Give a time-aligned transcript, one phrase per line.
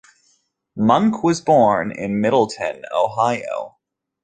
[0.75, 3.77] Monk was born in Middletown, Ohio.